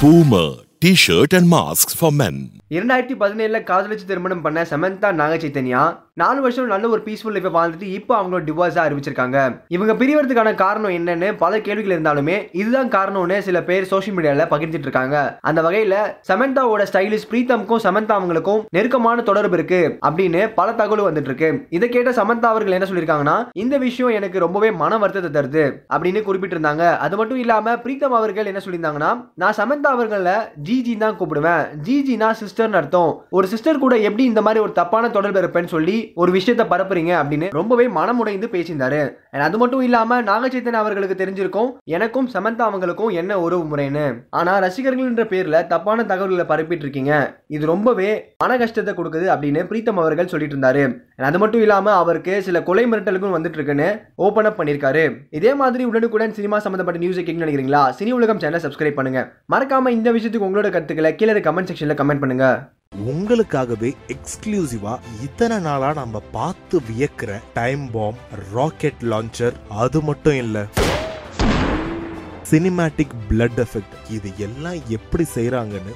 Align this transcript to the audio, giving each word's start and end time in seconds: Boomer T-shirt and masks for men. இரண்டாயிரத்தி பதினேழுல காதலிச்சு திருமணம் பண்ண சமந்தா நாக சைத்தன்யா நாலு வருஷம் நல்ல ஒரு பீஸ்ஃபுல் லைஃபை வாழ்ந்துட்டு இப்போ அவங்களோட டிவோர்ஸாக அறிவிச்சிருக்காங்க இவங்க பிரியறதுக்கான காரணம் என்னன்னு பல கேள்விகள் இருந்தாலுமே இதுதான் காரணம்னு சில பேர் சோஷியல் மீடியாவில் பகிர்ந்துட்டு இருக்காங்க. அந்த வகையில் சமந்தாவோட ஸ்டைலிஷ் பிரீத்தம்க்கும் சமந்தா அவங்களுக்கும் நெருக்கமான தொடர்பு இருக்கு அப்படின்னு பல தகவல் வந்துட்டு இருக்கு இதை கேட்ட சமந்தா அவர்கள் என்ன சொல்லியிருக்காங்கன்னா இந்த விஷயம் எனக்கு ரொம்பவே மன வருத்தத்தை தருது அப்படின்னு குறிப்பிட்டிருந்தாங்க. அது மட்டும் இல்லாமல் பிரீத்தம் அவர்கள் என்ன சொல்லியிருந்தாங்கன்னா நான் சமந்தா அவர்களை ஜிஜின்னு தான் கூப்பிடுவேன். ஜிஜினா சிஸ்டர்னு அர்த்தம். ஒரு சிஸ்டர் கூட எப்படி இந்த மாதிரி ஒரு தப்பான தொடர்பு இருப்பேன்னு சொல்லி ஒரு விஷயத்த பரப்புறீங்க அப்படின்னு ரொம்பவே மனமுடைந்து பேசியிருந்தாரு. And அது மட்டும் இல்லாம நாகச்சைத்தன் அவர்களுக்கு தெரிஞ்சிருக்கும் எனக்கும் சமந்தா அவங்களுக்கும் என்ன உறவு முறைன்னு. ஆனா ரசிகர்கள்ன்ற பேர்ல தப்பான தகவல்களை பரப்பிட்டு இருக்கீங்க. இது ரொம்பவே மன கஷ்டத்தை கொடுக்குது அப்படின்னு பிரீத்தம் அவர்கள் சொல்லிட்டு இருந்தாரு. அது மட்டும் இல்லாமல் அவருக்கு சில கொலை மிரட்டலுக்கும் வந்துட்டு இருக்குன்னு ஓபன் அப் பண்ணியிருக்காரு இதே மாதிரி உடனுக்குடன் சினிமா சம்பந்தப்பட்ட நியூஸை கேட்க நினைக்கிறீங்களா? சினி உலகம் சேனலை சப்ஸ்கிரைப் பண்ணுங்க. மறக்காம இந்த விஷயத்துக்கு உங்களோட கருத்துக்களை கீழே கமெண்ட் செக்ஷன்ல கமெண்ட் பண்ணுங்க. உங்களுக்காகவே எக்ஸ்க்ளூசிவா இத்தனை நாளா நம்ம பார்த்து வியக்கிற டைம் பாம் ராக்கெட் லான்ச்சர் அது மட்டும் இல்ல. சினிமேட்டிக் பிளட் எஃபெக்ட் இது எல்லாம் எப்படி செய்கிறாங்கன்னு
Boomer 0.00 0.64
T-shirt 0.80 1.32
and 1.32 1.48
masks 1.48 1.94
for 1.94 2.10
men. 2.10 2.59
இரண்டாயிரத்தி 2.74 3.14
பதினேழுல 3.20 3.58
காதலிச்சு 3.68 4.04
திருமணம் 4.08 4.42
பண்ண 4.42 4.60
சமந்தா 4.72 5.08
நாக 5.20 5.36
சைத்தன்யா 5.42 5.80
நாலு 6.20 6.40
வருஷம் 6.44 6.70
நல்ல 6.72 6.88
ஒரு 6.94 7.00
பீஸ்ஃபுல் 7.06 7.34
லைஃபை 7.36 7.50
வாழ்ந்துட்டு 7.54 7.86
இப்போ 7.96 8.12
அவங்களோட 8.16 8.42
டிவோர்ஸாக 8.48 8.82
அறிவிச்சிருக்காங்க 8.86 9.38
இவங்க 9.74 9.92
பிரியறதுக்கான 10.00 10.50
காரணம் 10.62 10.94
என்னன்னு 10.98 11.28
பல 11.42 11.60
கேள்விகள் 11.66 11.94
இருந்தாலுமே 11.94 12.36
இதுதான் 12.60 12.90
காரணம்னு 12.94 13.36
சில 13.46 13.58
பேர் 13.68 13.88
சோஷியல் 13.92 14.16
மீடியாவில் 14.16 14.50
பகிர்ந்துட்டு 14.52 14.88
இருக்காங்க. 14.88 15.16
அந்த 15.50 15.60
வகையில் 15.66 15.96
சமந்தாவோட 16.30 16.84
ஸ்டைலிஷ் 16.90 17.26
பிரீத்தம்க்கும் 17.30 17.82
சமந்தா 17.86 18.16
அவங்களுக்கும் 18.18 18.60
நெருக்கமான 18.78 19.24
தொடர்பு 19.30 19.58
இருக்கு 19.58 19.80
அப்படின்னு 20.08 20.42
பல 20.58 20.68
தகவல் 20.82 21.04
வந்துட்டு 21.08 21.30
இருக்கு 21.32 21.50
இதை 21.78 21.88
கேட்ட 21.96 22.12
சமந்தா 22.20 22.50
அவர்கள் 22.54 22.76
என்ன 22.78 22.88
சொல்லியிருக்காங்கன்னா 22.92 23.36
இந்த 23.64 23.78
விஷயம் 23.86 24.16
எனக்கு 24.20 24.44
ரொம்பவே 24.46 24.70
மன 24.84 24.98
வருத்தத்தை 25.04 25.32
தருது 25.38 25.66
அப்படின்னு 25.94 26.22
குறிப்பிட்டிருந்தாங்க. 26.28 26.84
அது 27.06 27.16
மட்டும் 27.22 27.42
இல்லாமல் 27.44 27.80
பிரீத்தம் 27.86 28.18
அவர்கள் 28.20 28.52
என்ன 28.52 28.62
சொல்லியிருந்தாங்கன்னா 28.66 29.12
நான் 29.44 29.58
சமந்தா 29.60 29.92
அவர்களை 29.98 30.38
ஜிஜின்னு 30.68 31.04
தான் 31.06 31.20
கூப்பிடுவேன். 31.20 31.64
ஜிஜினா 31.88 32.30
சிஸ்டர்னு 32.60 32.80
அர்த்தம். 32.80 33.24
ஒரு 33.30 33.46
சிஸ்டர் 33.46 33.78
கூட 33.78 33.96
எப்படி 33.96 34.24
இந்த 34.24 34.42
மாதிரி 34.42 34.60
ஒரு 34.62 34.72
தப்பான 34.72 35.10
தொடர்பு 35.10 35.40
இருப்பேன்னு 35.40 35.64
சொல்லி 35.64 36.12
ஒரு 36.14 36.32
விஷயத்த 36.32 36.64
பரப்புறீங்க 36.72 37.12
அப்படின்னு 37.20 37.48
ரொம்பவே 37.50 37.86
மனமுடைந்து 37.86 38.46
பேசியிருந்தாரு. 38.54 39.00
And 39.32 39.42
அது 39.42 39.58
மட்டும் 39.58 39.80
இல்லாம 39.80 40.22
நாகச்சைத்தன் 40.22 40.80
அவர்களுக்கு 40.82 41.24
தெரிஞ்சிருக்கும் 41.24 41.70
எனக்கும் 41.84 42.28
சமந்தா 42.34 42.62
அவங்களுக்கும் 42.68 43.12
என்ன 43.12 43.40
உறவு 43.40 43.76
முறைன்னு. 43.76 44.04
ஆனா 44.30 44.58
ரசிகர்கள்ன்ற 44.58 45.24
பேர்ல 45.32 45.66
தப்பான 45.66 46.04
தகவல்களை 46.04 46.44
பரப்பிட்டு 46.48 46.84
இருக்கீங்க. 46.86 47.12
இது 47.46 47.66
ரொம்பவே 47.66 48.34
மன 48.38 48.56
கஷ்டத்தை 48.56 48.94
கொடுக்குது 48.94 49.26
அப்படின்னு 49.34 49.62
பிரீத்தம் 49.70 50.00
அவர்கள் 50.04 50.26
சொல்லிட்டு 50.26 50.56
இருந்தாரு. 50.56 50.84
அது 51.28 51.38
மட்டும் 51.38 51.62
இல்லாமல் 51.64 51.92
அவருக்கு 51.92 52.42
சில 52.42 52.62
கொலை 52.62 52.84
மிரட்டலுக்கும் 52.86 53.34
வந்துட்டு 53.36 53.58
இருக்குன்னு 53.58 53.88
ஓபன் 54.26 54.44
அப் 54.44 54.58
பண்ணியிருக்காரு 54.60 55.02
இதே 55.30 55.54
மாதிரி 55.54 55.84
உடனுக்குடன் 55.84 56.34
சினிமா 56.38 56.58
சம்பந்தப்பட்ட 56.58 57.00
நியூஸை 57.02 57.22
கேட்க 57.22 57.44
நினைக்கிறீங்களா? 57.44 57.82
சினி 57.98 58.10
உலகம் 58.10 58.38
சேனலை 58.38 58.60
சப்ஸ்கிரைப் 58.64 58.98
பண்ணுங்க. 58.98 59.22
மறக்காம 59.52 59.88
இந்த 59.88 60.12
விஷயத்துக்கு 60.12 60.48
உங்களோட 60.48 60.70
கருத்துக்களை 60.70 61.14
கீழே 61.14 61.32
கமெண்ட் 61.32 61.70
செக்ஷன்ல 61.70 61.96
கமெண்ட் 62.00 62.22
பண்ணுங்க. 62.24 62.46
உங்களுக்காகவே 63.10 63.90
எக்ஸ்க்ளூசிவா 64.14 64.94
இத்தனை 65.22 65.58
நாளா 65.58 65.92
நம்ம 65.92 66.22
பார்த்து 66.32 66.80
வியக்கிற 66.90 67.40
டைம் 67.52 67.90
பாம் 67.90 68.18
ராக்கெட் 68.54 69.04
லான்ச்சர் 69.12 69.52
அது 69.68 70.00
மட்டும் 70.02 70.36
இல்ல. 70.36 70.66
சினிமேட்டிக் 72.50 73.12
பிளட் 73.30 73.60
எஃபெக்ட் 73.64 73.96
இது 74.10 74.30
எல்லாம் 74.38 74.78
எப்படி 74.88 75.24
செய்கிறாங்கன்னு 75.34 75.92